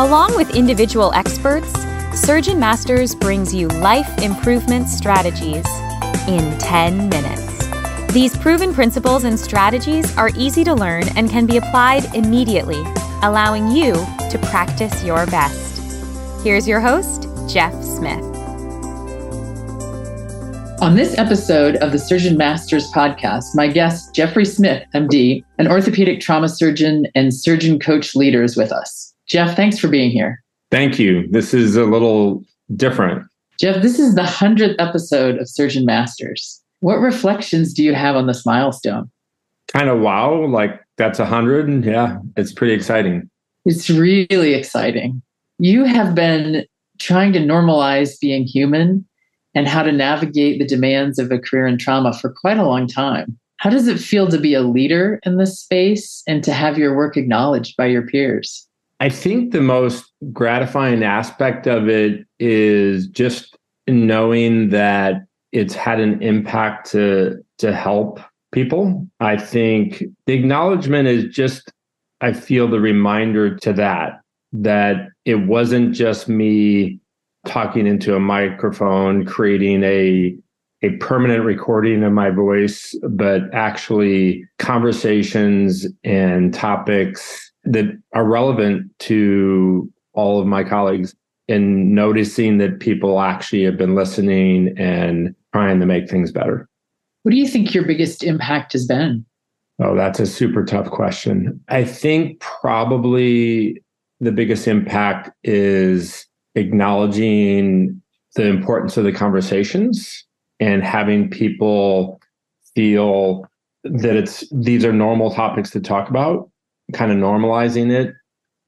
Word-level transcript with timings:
Along 0.00 0.34
with 0.34 0.56
individual 0.56 1.12
experts, 1.12 1.70
SurgeonMasters 2.24 3.20
brings 3.20 3.54
you 3.54 3.68
life 3.68 4.08
improvement 4.22 4.88
strategies 4.88 5.66
in 6.26 6.56
10 6.56 7.10
minutes. 7.10 8.10
These 8.14 8.34
proven 8.38 8.72
principles 8.72 9.24
and 9.24 9.38
strategies 9.38 10.16
are 10.16 10.30
easy 10.34 10.64
to 10.64 10.72
learn 10.72 11.04
and 11.18 11.28
can 11.28 11.44
be 11.44 11.58
applied 11.58 12.14
immediately, 12.14 12.82
allowing 13.20 13.70
you 13.70 13.92
to 14.30 14.40
practice 14.44 15.04
your 15.04 15.26
best. 15.26 15.82
Here's 16.42 16.66
your 16.66 16.80
host, 16.80 17.28
Jeff 17.46 17.74
Smith. 17.84 18.24
On 20.80 20.96
this 20.96 21.18
episode 21.18 21.76
of 21.76 21.92
the 21.92 21.98
SurgeonMasters 21.98 22.90
podcast, 22.90 23.48
my 23.54 23.68
guest, 23.68 24.14
Jeffrey 24.14 24.46
Smith, 24.46 24.82
MD, 24.94 25.44
an 25.58 25.68
orthopedic 25.68 26.20
trauma 26.20 26.48
surgeon 26.48 27.06
and 27.14 27.34
surgeon 27.34 27.78
coach 27.78 28.16
leader, 28.16 28.42
is 28.42 28.56
with 28.56 28.72
us. 28.72 29.09
Jeff, 29.30 29.54
thanks 29.54 29.78
for 29.78 29.86
being 29.86 30.10
here. 30.10 30.42
Thank 30.72 30.98
you. 30.98 31.28
This 31.30 31.54
is 31.54 31.76
a 31.76 31.84
little 31.84 32.42
different. 32.74 33.24
Jeff, 33.60 33.80
this 33.80 34.00
is 34.00 34.16
the 34.16 34.22
100th 34.22 34.74
episode 34.80 35.38
of 35.38 35.46
SurgeonMasters. 35.46 36.58
What 36.80 36.96
reflections 36.96 37.72
do 37.72 37.84
you 37.84 37.94
have 37.94 38.16
on 38.16 38.26
this 38.26 38.44
milestone? 38.44 39.08
Kind 39.72 39.88
of 39.88 40.00
wow, 40.00 40.46
like 40.46 40.80
that's 40.96 41.20
a 41.20 41.22
100. 41.22 41.84
Yeah, 41.84 42.18
it's 42.36 42.52
pretty 42.52 42.74
exciting. 42.74 43.30
It's 43.64 43.88
really 43.88 44.54
exciting. 44.54 45.22
You 45.60 45.84
have 45.84 46.12
been 46.12 46.66
trying 46.98 47.32
to 47.34 47.38
normalize 47.38 48.18
being 48.20 48.44
human 48.44 49.06
and 49.54 49.68
how 49.68 49.84
to 49.84 49.92
navigate 49.92 50.58
the 50.58 50.66
demands 50.66 51.20
of 51.20 51.30
a 51.30 51.38
career 51.38 51.68
in 51.68 51.78
trauma 51.78 52.14
for 52.14 52.32
quite 52.32 52.58
a 52.58 52.66
long 52.66 52.88
time. 52.88 53.38
How 53.58 53.70
does 53.70 53.86
it 53.86 54.00
feel 54.00 54.26
to 54.28 54.38
be 54.38 54.54
a 54.54 54.62
leader 54.62 55.20
in 55.24 55.36
this 55.36 55.60
space 55.60 56.24
and 56.26 56.42
to 56.42 56.52
have 56.52 56.78
your 56.78 56.96
work 56.96 57.16
acknowledged 57.16 57.76
by 57.76 57.86
your 57.86 58.06
peers? 58.06 58.66
I 59.00 59.08
think 59.08 59.52
the 59.52 59.62
most 59.62 60.12
gratifying 60.32 61.02
aspect 61.02 61.66
of 61.66 61.88
it 61.88 62.26
is 62.38 63.08
just 63.08 63.56
knowing 63.88 64.68
that 64.68 65.22
it's 65.52 65.74
had 65.74 66.00
an 66.00 66.22
impact 66.22 66.90
to 66.92 67.42
to 67.58 67.74
help 67.74 68.20
people. 68.52 69.06
I 69.18 69.36
think 69.36 70.04
the 70.26 70.34
acknowledgement 70.34 71.08
is 71.08 71.34
just 71.34 71.72
I 72.20 72.34
feel 72.34 72.68
the 72.68 72.80
reminder 72.80 73.56
to 73.56 73.72
that 73.72 74.20
that 74.52 75.08
it 75.24 75.46
wasn't 75.46 75.94
just 75.94 76.28
me 76.28 77.00
talking 77.46 77.86
into 77.86 78.14
a 78.14 78.20
microphone 78.20 79.24
creating 79.24 79.82
a 79.82 80.36
a 80.82 80.90
permanent 80.96 81.44
recording 81.44 82.02
of 82.02 82.12
my 82.12 82.30
voice, 82.30 82.94
but 83.10 83.42
actually 83.52 84.44
conversations 84.58 85.86
and 86.04 86.54
topics 86.54 87.49
that 87.64 87.86
are 88.14 88.24
relevant 88.24 88.90
to 89.00 89.92
all 90.12 90.40
of 90.40 90.46
my 90.46 90.64
colleagues 90.64 91.14
and 91.48 91.94
noticing 91.94 92.58
that 92.58 92.80
people 92.80 93.20
actually 93.20 93.64
have 93.64 93.76
been 93.76 93.94
listening 93.94 94.74
and 94.78 95.34
trying 95.52 95.80
to 95.80 95.86
make 95.86 96.08
things 96.08 96.30
better. 96.30 96.68
What 97.22 97.32
do 97.32 97.36
you 97.36 97.48
think 97.48 97.74
your 97.74 97.84
biggest 97.84 98.22
impact 98.22 98.72
has 98.72 98.86
been? 98.86 99.24
Oh, 99.82 99.94
that's 99.96 100.20
a 100.20 100.26
super 100.26 100.64
tough 100.64 100.90
question. 100.90 101.60
I 101.68 101.84
think 101.84 102.40
probably 102.40 103.82
the 104.20 104.32
biggest 104.32 104.68
impact 104.68 105.30
is 105.42 106.26
acknowledging 106.54 108.00
the 108.36 108.46
importance 108.46 108.96
of 108.96 109.04
the 109.04 109.12
conversations 109.12 110.24
and 110.60 110.84
having 110.84 111.30
people 111.30 112.20
feel 112.74 113.46
that 113.84 114.16
it's 114.16 114.44
these 114.52 114.84
are 114.84 114.92
normal 114.92 115.30
topics 115.30 115.70
to 115.70 115.80
talk 115.80 116.10
about 116.10 116.49
kind 116.92 117.10
of 117.10 117.18
normalizing 117.18 117.90
it. 117.90 118.14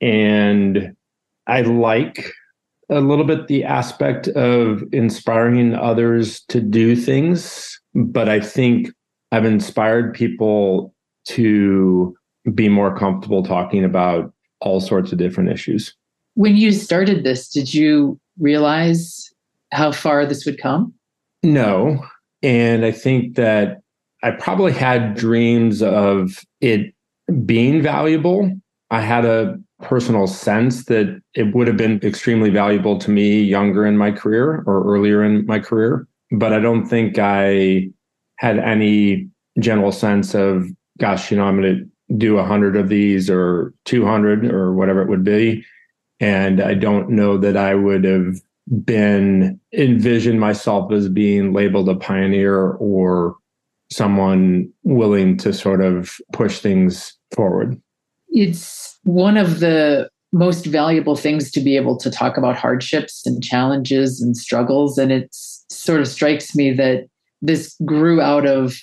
And 0.00 0.94
I 1.46 1.62
like 1.62 2.32
a 2.90 3.00
little 3.00 3.24
bit 3.24 3.46
the 3.46 3.64
aspect 3.64 4.28
of 4.28 4.82
inspiring 4.92 5.74
others 5.74 6.42
to 6.48 6.60
do 6.60 6.94
things, 6.94 7.80
but 7.94 8.28
I 8.28 8.40
think 8.40 8.90
I've 9.32 9.44
inspired 9.44 10.14
people 10.14 10.94
to 11.26 12.14
be 12.52 12.68
more 12.68 12.96
comfortable 12.96 13.42
talking 13.42 13.84
about 13.84 14.32
all 14.60 14.80
sorts 14.80 15.12
of 15.12 15.18
different 15.18 15.50
issues. 15.50 15.94
When 16.34 16.56
you 16.56 16.72
started 16.72 17.24
this, 17.24 17.48
did 17.48 17.72
you 17.72 18.20
realize 18.38 19.32
how 19.72 19.92
far 19.92 20.26
this 20.26 20.44
would 20.44 20.58
come? 20.58 20.92
No. 21.42 22.04
And 22.42 22.84
I 22.84 22.92
think 22.92 23.36
that 23.36 23.80
I 24.22 24.32
probably 24.32 24.72
had 24.72 25.14
dreams 25.14 25.82
of 25.82 26.44
it 26.60 26.94
being 27.44 27.82
valuable. 27.82 28.50
I 28.90 29.00
had 29.00 29.24
a 29.24 29.58
personal 29.82 30.26
sense 30.26 30.84
that 30.86 31.20
it 31.34 31.54
would 31.54 31.66
have 31.66 31.76
been 31.76 32.00
extremely 32.02 32.50
valuable 32.50 32.98
to 32.98 33.10
me 33.10 33.40
younger 33.40 33.86
in 33.86 33.96
my 33.96 34.10
career 34.10 34.62
or 34.66 34.84
earlier 34.84 35.22
in 35.22 35.44
my 35.46 35.58
career. 35.58 36.06
But 36.30 36.52
I 36.52 36.60
don't 36.60 36.86
think 36.86 37.18
I 37.18 37.88
had 38.38 38.58
any 38.58 39.28
general 39.58 39.92
sense 39.92 40.34
of, 40.34 40.66
gosh, 40.98 41.30
you 41.30 41.36
know, 41.36 41.44
I'm 41.44 41.60
going 41.60 41.76
to 41.76 42.16
do 42.16 42.34
100 42.34 42.76
of 42.76 42.88
these 42.88 43.30
or 43.30 43.72
200 43.84 44.44
or 44.46 44.74
whatever 44.74 45.02
it 45.02 45.08
would 45.08 45.24
be. 45.24 45.64
And 46.20 46.60
I 46.60 46.74
don't 46.74 47.10
know 47.10 47.38
that 47.38 47.56
I 47.56 47.74
would 47.74 48.04
have 48.04 48.40
been 48.84 49.60
envisioned 49.72 50.40
myself 50.40 50.92
as 50.92 51.08
being 51.08 51.52
labeled 51.52 51.88
a 51.88 51.94
pioneer 51.94 52.70
or 52.72 53.36
someone 53.94 54.70
willing 54.82 55.36
to 55.38 55.52
sort 55.52 55.82
of 55.82 56.16
push 56.32 56.58
things 56.58 57.16
forward. 57.34 57.80
It's 58.28 58.98
one 59.04 59.36
of 59.36 59.60
the 59.60 60.08
most 60.32 60.66
valuable 60.66 61.14
things 61.14 61.50
to 61.52 61.60
be 61.60 61.76
able 61.76 61.96
to 61.96 62.10
talk 62.10 62.36
about 62.36 62.56
hardships 62.56 63.24
and 63.24 63.42
challenges 63.42 64.20
and 64.20 64.36
struggles. 64.36 64.98
And 64.98 65.12
it 65.12 65.28
sort 65.30 66.00
of 66.00 66.08
strikes 66.08 66.56
me 66.56 66.72
that 66.72 67.06
this 67.40 67.76
grew 67.84 68.20
out 68.20 68.46
of 68.46 68.76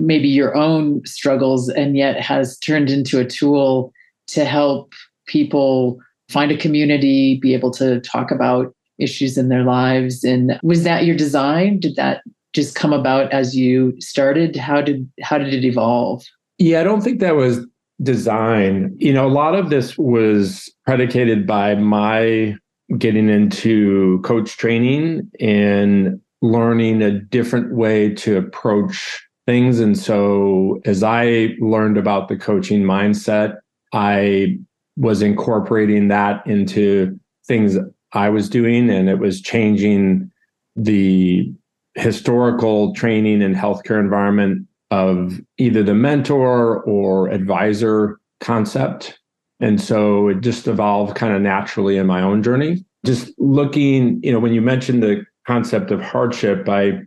maybe 0.00 0.28
your 0.28 0.54
own 0.54 1.04
struggles 1.06 1.68
and 1.70 1.96
yet 1.96 2.20
has 2.20 2.58
turned 2.58 2.90
into 2.90 3.18
a 3.18 3.24
tool 3.24 3.92
to 4.28 4.44
help 4.44 4.92
people 5.26 5.98
find 6.28 6.52
a 6.52 6.56
community, 6.56 7.38
be 7.40 7.54
able 7.54 7.70
to 7.70 8.00
talk 8.00 8.30
about 8.30 8.74
issues 8.98 9.38
in 9.38 9.48
their 9.48 9.64
lives. 9.64 10.24
And 10.24 10.60
was 10.62 10.84
that 10.84 11.06
your 11.06 11.16
design? 11.16 11.80
Did 11.80 11.96
that 11.96 12.22
just 12.54 12.74
come 12.74 12.92
about 12.92 13.32
as 13.32 13.56
you 13.56 13.94
started? 14.00 14.56
How 14.56 14.80
did 14.80 15.10
how 15.22 15.38
did 15.38 15.52
it 15.52 15.64
evolve? 15.64 16.24
Yeah, 16.58 16.80
I 16.80 16.84
don't 16.84 17.02
think 17.02 17.20
that 17.20 17.36
was 17.36 17.66
design. 18.02 18.94
You 18.98 19.12
know, 19.12 19.26
a 19.26 19.30
lot 19.30 19.54
of 19.54 19.70
this 19.70 19.98
was 19.98 20.72
predicated 20.86 21.46
by 21.46 21.74
my 21.74 22.56
getting 22.96 23.28
into 23.28 24.20
coach 24.22 24.56
training 24.56 25.30
and 25.40 26.20
learning 26.40 27.02
a 27.02 27.10
different 27.10 27.74
way 27.74 28.14
to 28.14 28.38
approach 28.38 29.20
things. 29.46 29.80
And 29.80 29.98
so 29.98 30.80
as 30.84 31.02
I 31.02 31.54
learned 31.60 31.98
about 31.98 32.28
the 32.28 32.36
coaching 32.36 32.82
mindset, 32.82 33.56
I 33.92 34.58
was 34.96 35.22
incorporating 35.22 36.08
that 36.08 36.46
into 36.46 37.18
things 37.46 37.76
I 38.12 38.28
was 38.28 38.48
doing, 38.48 38.90
and 38.90 39.08
it 39.08 39.18
was 39.18 39.40
changing 39.40 40.30
the 40.76 41.52
historical 41.94 42.94
training 42.94 43.42
and 43.42 43.56
healthcare 43.56 44.00
environment 44.00 44.66
of 44.90 45.40
either 45.58 45.82
the 45.82 45.94
mentor 45.94 46.82
or 46.84 47.28
advisor 47.28 48.18
concept. 48.40 49.18
And 49.60 49.80
so 49.80 50.28
it 50.28 50.40
just 50.40 50.66
evolved 50.66 51.16
kind 51.16 51.34
of 51.34 51.42
naturally 51.42 51.96
in 51.96 52.06
my 52.06 52.22
own 52.22 52.42
journey. 52.42 52.84
Just 53.04 53.32
looking, 53.38 54.20
you 54.22 54.32
know, 54.32 54.38
when 54.38 54.52
you 54.52 54.62
mentioned 54.62 55.02
the 55.02 55.24
concept 55.46 55.90
of 55.90 56.00
hardship, 56.00 56.68
I 56.68 57.00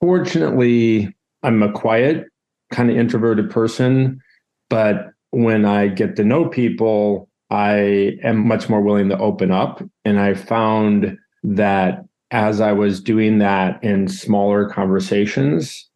fortunately, 0.00 1.14
I'm 1.42 1.62
a 1.62 1.72
quiet, 1.72 2.26
kind 2.70 2.90
of 2.90 2.96
introverted 2.96 3.50
person. 3.50 4.20
But 4.68 5.10
when 5.30 5.64
I 5.64 5.88
get 5.88 6.16
to 6.16 6.24
know 6.24 6.48
people, 6.48 7.28
I 7.50 8.16
am 8.22 8.46
much 8.46 8.68
more 8.68 8.80
willing 8.80 9.08
to 9.08 9.18
open 9.18 9.50
up. 9.50 9.82
And 10.04 10.20
I 10.20 10.34
found 10.34 11.18
that 11.42 12.04
as 12.30 12.60
I 12.60 12.72
was 12.72 13.00
doing 13.00 13.38
that 13.38 13.82
in 13.82 14.08
smaller 14.08 14.68
conversations, 14.68 15.88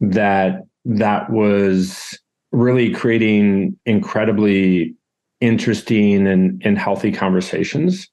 that 0.00 0.62
that 0.84 1.30
was 1.30 2.18
really 2.52 2.92
creating 2.92 3.78
incredibly 3.86 4.94
interesting 5.40 6.26
and, 6.26 6.62
and 6.64 6.78
healthy 6.78 7.12
conversations. 7.12 8.08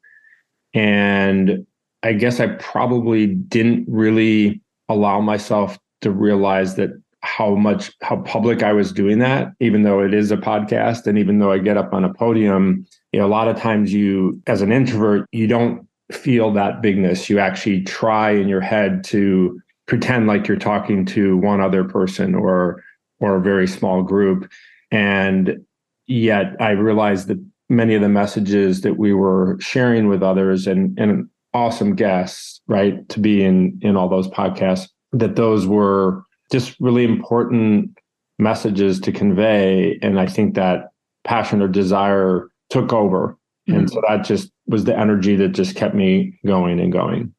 And 0.74 1.66
I 2.04 2.14
guess 2.14 2.40
I 2.40 2.48
probably 2.48 3.28
didn't 3.28 3.86
really 3.88 4.62
allow 4.90 5.22
myself 5.22 5.80
to 6.02 6.12
realize 6.12 6.76
that 6.76 6.90
how 7.22 7.56
much 7.56 7.92
how 8.02 8.18
public 8.18 8.64
I 8.64 8.74
was 8.74 8.92
doing 8.92 9.20
that, 9.20 9.54
even 9.62 9.84
though 9.84 10.02
it 10.02 10.14
is 10.14 10.30
a 10.30 10.38
podcast 10.38 11.08
and 11.08 11.18
even 11.18 11.40
though 11.40 11.54
I 11.54 11.58
get 11.58 11.78
up 11.78 11.94
on 11.94 12.04
a 12.04 12.14
podium, 12.14 12.86
you 13.14 13.20
know, 13.20 13.26
a 13.26 13.30
lot 13.30 13.48
of 13.48 13.56
times 13.58 13.94
you 13.94 14.42
as 14.46 14.62
an 14.62 14.74
introvert, 14.74 15.26
you 15.32 15.48
don't 15.48 15.88
feel 16.12 16.52
that 16.54 16.82
bigness. 16.82 17.30
You 17.30 17.40
actually 17.40 17.84
try 17.84 18.32
in 18.32 18.48
your 18.48 18.62
head 18.62 19.04
to 19.06 19.60
pretend 19.86 20.28
like 20.28 20.48
you're 20.48 20.58
talking 20.58 21.06
to 21.06 21.38
one 21.38 21.62
other 21.62 21.84
person 21.84 22.36
or 22.36 22.84
or 23.20 23.38
a 23.38 23.42
very 23.42 23.68
small 23.68 24.04
group. 24.04 24.52
And 24.92 25.66
yet 26.08 26.56
I 26.60 26.72
realized 26.72 27.28
that 27.28 27.44
many 27.70 27.96
of 27.96 28.02
the 28.02 28.10
messages 28.10 28.82
that 28.82 28.98
we 28.98 29.14
were 29.14 29.58
sharing 29.60 30.08
with 30.08 30.22
others 30.22 30.68
and, 30.68 30.98
and 31.00 31.30
awesome 31.54 31.96
guests, 31.96 32.62
right, 32.68 33.08
to 33.10 33.20
be 33.20 33.44
in 33.44 33.80
in 33.82 33.96
all 33.96 34.10
those 34.10 34.28
podcasts, 34.28 34.90
that 35.14 35.36
those 35.36 35.68
were 35.68 36.24
just 36.52 36.76
really 36.80 37.06
important 37.06 37.98
messages 38.40 39.00
to 39.00 39.12
convey. 39.12 39.98
And 40.02 40.20
I 40.20 40.28
think 40.28 40.56
that 40.56 40.92
passion 41.24 41.62
or 41.62 41.68
desire 41.68 42.50
took 42.70 42.92
over. 42.92 43.38
Mm-hmm. 43.68 43.80
And 43.80 43.90
so 43.90 44.02
that 44.08 44.26
just 44.26 44.52
was 44.68 44.84
the 44.84 44.98
energy 44.98 45.36
that 45.38 45.50
just 45.50 45.76
kept 45.76 45.96
me 45.96 46.38
going 46.46 46.80
and 46.80 46.92
going. 46.92 47.34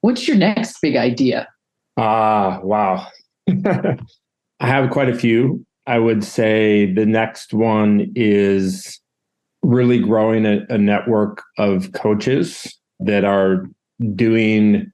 What's 0.00 0.26
your 0.26 0.36
next 0.36 0.78
big 0.82 0.96
idea? 0.96 1.48
Ah, 1.96 2.58
uh, 2.58 2.60
wow. 2.62 3.06
I 4.60 4.66
have 4.66 4.90
quite 4.90 5.08
a 5.08 5.14
few. 5.14 5.64
I 5.86 5.98
would 5.98 6.22
say 6.22 6.92
the 6.92 7.06
next 7.06 7.52
one 7.52 8.10
is 8.14 9.00
really 9.62 9.98
growing 9.98 10.46
a, 10.46 10.60
a 10.68 10.78
network 10.78 11.42
of 11.58 11.92
coaches 11.92 12.66
that 13.00 13.24
are 13.24 13.66
doing 14.14 14.90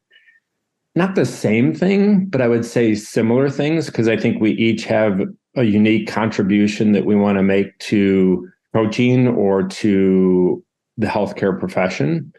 not 0.95 1.15
the 1.15 1.27
same 1.27 1.75
thing, 1.75 2.27
but 2.27 2.41
I 2.41 2.49
would 2.49 2.65
say 2.65 2.95
similar 2.95 3.49
things 3.49 3.87
because 3.87 4.09
I 4.09 4.17
think 4.17 4.41
we 4.41 4.53
each 4.53 4.85
have 4.85 5.21
a 5.57 5.65
unique 5.65 6.09
contribution 6.09 6.93
that 6.93 7.07
we 7.07 7.15
want 7.15 7.39
to 7.39 7.43
make 7.43 7.79
to 7.79 8.49
coaching 8.75 9.29
or 9.29 9.67
to 9.67 10.63
the 10.99 11.07
healthcare 11.07 11.59
profession. 11.59 12.33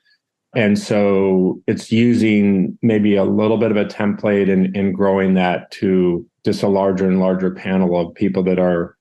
And 0.55 0.77
so 0.77 1.61
it's 1.67 1.91
using 1.91 2.77
maybe 2.81 3.15
a 3.15 3.23
little 3.23 3.57
bit 3.57 3.71
of 3.71 3.77
a 3.77 3.85
template 3.85 4.51
and, 4.51 4.75
and 4.75 4.93
growing 4.93 5.33
that 5.35 5.71
to 5.71 6.25
just 6.45 6.63
a 6.63 6.67
larger 6.67 7.07
and 7.07 7.19
larger 7.19 7.51
panel 7.51 7.99
of 7.99 8.13
people 8.13 8.43
that 8.43 8.59
are 8.59 8.97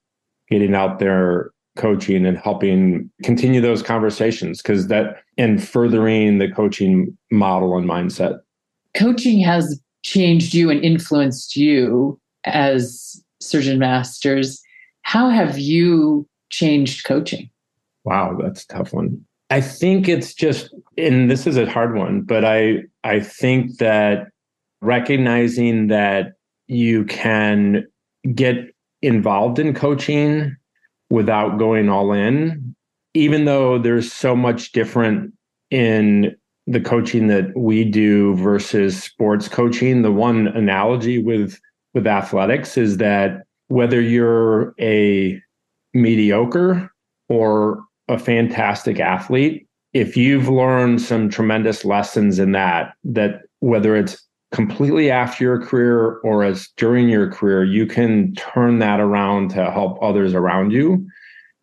getting 0.49 0.73
out 0.73 0.99
there 0.99 1.51
coaching 1.75 2.25
and 2.25 2.37
helping 2.37 3.09
continue 3.23 3.61
those 3.61 3.81
conversations 3.81 4.61
because 4.61 4.87
that 4.87 5.17
and 5.37 5.63
furthering 5.63 6.37
the 6.37 6.51
coaching 6.51 7.17
model 7.31 7.77
and 7.77 7.87
mindset. 7.87 8.39
Coaching 8.95 9.39
has 9.39 9.79
changed 10.03 10.53
you 10.53 10.69
and 10.69 10.83
influenced 10.83 11.55
you 11.55 12.19
as 12.45 13.23
surgeon 13.39 13.79
masters. 13.79 14.61
How 15.03 15.29
have 15.29 15.57
you 15.57 16.27
changed 16.49 17.05
coaching? 17.05 17.49
Wow, 18.03 18.37
that's 18.41 18.63
a 18.63 18.67
tough 18.67 18.93
one. 18.93 19.25
I 19.49 19.61
think 19.61 20.07
it's 20.07 20.33
just, 20.33 20.73
and 20.97 21.29
this 21.29 21.47
is 21.47 21.57
a 21.57 21.69
hard 21.69 21.95
one, 21.95 22.21
but 22.21 22.45
I 22.45 22.83
I 23.03 23.19
think 23.19 23.77
that 23.77 24.27
recognizing 24.81 25.87
that 25.87 26.33
you 26.67 27.05
can 27.05 27.87
get 28.35 28.57
involved 29.01 29.59
in 29.59 29.73
coaching 29.73 30.55
without 31.09 31.57
going 31.57 31.89
all 31.89 32.13
in, 32.13 32.75
even 33.13 33.45
though 33.45 33.79
there's 33.79 34.11
so 34.11 34.35
much 34.35 34.71
different 34.71 35.33
in 35.71 36.35
the 36.67 36.79
coaching 36.79 37.27
that 37.27 37.55
we 37.57 37.83
do 37.83 38.35
versus 38.35 39.01
sports 39.01 39.47
coaching. 39.47 40.03
The 40.03 40.11
one 40.11 40.47
analogy 40.49 41.21
with 41.21 41.59
with 41.95 42.05
athletics 42.05 42.77
is 42.77 42.97
that 42.97 43.41
whether 43.69 43.99
you're 43.99 44.75
a 44.79 45.41
mediocre 45.95 46.91
or 47.29 47.83
a 48.09 48.19
fantastic 48.19 48.99
athlete, 48.99 49.67
if 49.93 50.17
you've 50.17 50.49
learned 50.49 51.01
some 51.01 51.29
tremendous 51.29 51.85
lessons 51.85 52.39
in 52.39 52.51
that, 52.51 52.93
that 53.03 53.41
whether 53.59 53.95
it's 53.95 54.25
completely 54.51 55.11
after 55.11 55.43
your 55.43 55.61
career 55.61 56.17
or 56.23 56.43
as 56.43 56.69
during 56.77 57.07
your 57.07 57.31
career, 57.31 57.63
you 57.63 57.85
can 57.85 58.33
turn 58.35 58.79
that 58.79 58.99
around 58.99 59.49
to 59.51 59.71
help 59.71 59.97
others 60.01 60.33
around 60.33 60.71
you. 60.71 61.05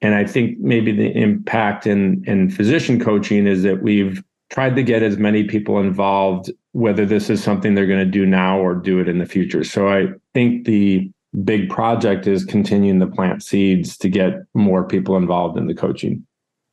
And 0.00 0.14
I 0.14 0.24
think 0.24 0.58
maybe 0.60 0.92
the 0.92 1.10
impact 1.16 1.86
in, 1.86 2.22
in 2.26 2.50
physician 2.50 3.00
coaching 3.00 3.46
is 3.46 3.62
that 3.62 3.82
we've 3.82 4.22
tried 4.50 4.76
to 4.76 4.82
get 4.82 5.02
as 5.02 5.16
many 5.16 5.44
people 5.44 5.80
involved, 5.80 6.50
whether 6.72 7.04
this 7.04 7.30
is 7.30 7.42
something 7.42 7.74
they're 7.74 7.86
going 7.86 8.04
to 8.04 8.10
do 8.10 8.26
now 8.26 8.58
or 8.58 8.74
do 8.74 9.00
it 9.00 9.08
in 9.08 9.18
the 9.18 9.26
future. 9.26 9.64
So 9.64 9.88
I 9.88 10.06
think 10.34 10.66
the 10.66 11.10
big 11.44 11.68
project 11.68 12.26
is 12.26 12.44
continuing 12.44 13.00
to 13.00 13.06
plant 13.06 13.42
seeds 13.42 13.96
to 13.98 14.08
get 14.08 14.34
more 14.54 14.84
people 14.86 15.16
involved 15.16 15.58
in 15.58 15.66
the 15.66 15.74
coaching. 15.74 16.25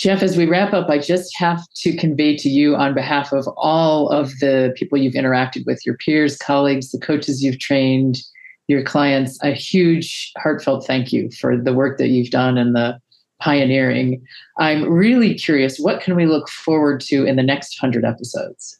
Jeff, 0.03 0.21
as 0.21 0.35
we 0.35 0.45
wrap 0.45 0.73
up, 0.73 0.89
I 0.89 0.97
just 0.97 1.33
have 1.37 1.65
to 1.75 1.95
convey 1.95 2.35
to 2.35 2.49
you 2.49 2.75
on 2.75 2.93
behalf 2.93 3.31
of 3.31 3.47
all 3.55 4.09
of 4.09 4.37
the 4.39 4.73
people 4.75 4.97
you've 4.97 5.13
interacted 5.13 5.65
with, 5.65 5.85
your 5.85 5.95
peers, 5.95 6.35
colleagues, 6.35 6.91
the 6.91 6.99
coaches 6.99 7.41
you've 7.41 7.59
trained, 7.59 8.17
your 8.67 8.83
clients, 8.83 9.41
a 9.41 9.53
huge 9.53 10.33
heartfelt 10.35 10.85
thank 10.85 11.13
you 11.13 11.31
for 11.31 11.55
the 11.55 11.71
work 11.71 11.97
that 11.99 12.09
you've 12.09 12.31
done 12.31 12.57
and 12.57 12.75
the 12.75 12.99
pioneering. 13.39 14.21
I'm 14.59 14.91
really 14.91 15.35
curious, 15.35 15.79
what 15.79 16.01
can 16.01 16.17
we 16.17 16.25
look 16.25 16.49
forward 16.49 16.99
to 17.05 17.23
in 17.23 17.37
the 17.37 17.41
next 17.41 17.81
100 17.81 18.03
episodes? 18.03 18.77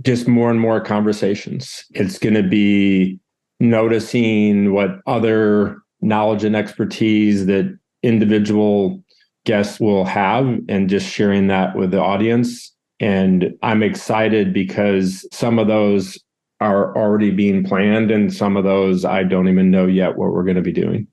Just 0.00 0.26
more 0.26 0.50
and 0.50 0.60
more 0.60 0.80
conversations. 0.80 1.84
It's 1.90 2.18
going 2.18 2.36
to 2.36 2.42
be 2.42 3.20
noticing 3.60 4.72
what 4.72 5.00
other 5.06 5.76
knowledge 6.00 6.42
and 6.42 6.56
expertise 6.56 7.44
that 7.44 7.78
individual 8.02 9.04
guests 9.48 9.80
will 9.80 10.04
have 10.04 10.46
and 10.68 10.90
just 10.90 11.08
sharing 11.08 11.46
that 11.46 11.74
with 11.74 11.90
the 11.90 11.98
audience. 11.98 12.70
And 13.00 13.54
I'm 13.62 13.82
excited 13.82 14.52
because 14.52 15.26
some 15.32 15.58
of 15.58 15.68
those 15.68 16.18
are 16.60 16.94
already 16.94 17.30
being 17.30 17.64
planned, 17.64 18.10
and 18.10 18.34
some 18.34 18.56
of 18.56 18.64
those 18.64 19.04
I 19.04 19.22
don't 19.22 19.48
even 19.48 19.70
know 19.70 19.86
yet 19.86 20.16
what 20.16 20.32
we're 20.32 20.42
going 20.42 20.56
to 20.56 20.62
be 20.62 20.72
doing. 20.72 21.06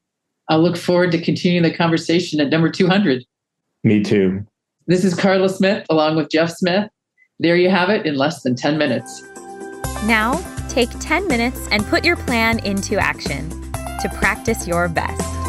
I 0.49 0.57
look 0.57 0.75
forward 0.75 1.11
to 1.13 1.21
continuing 1.21 1.63
the 1.63 1.73
conversation 1.73 2.41
at 2.41 2.49
number 2.49 2.69
200. 2.69 3.23
Me 3.83 4.03
too. 4.03 4.45
This 4.87 5.05
is 5.05 5.15
Carla 5.15 5.47
Smith 5.47 5.85
along 5.89 6.17
with 6.17 6.29
Jeff 6.29 6.49
Smith. 6.49 6.89
There 7.39 7.55
you 7.55 7.69
have 7.69 7.89
it 7.89 8.05
in 8.05 8.15
less 8.15 8.41
than 8.43 8.55
10 8.55 8.77
minutes. 8.77 9.23
Now, 10.05 10.43
take 10.67 10.89
10 10.99 11.27
minutes 11.27 11.67
and 11.71 11.85
put 11.85 12.03
your 12.03 12.17
plan 12.17 12.59
into 12.65 12.97
action 12.97 13.49
to 14.01 14.11
practice 14.13 14.67
your 14.67 14.89
best. 14.89 15.44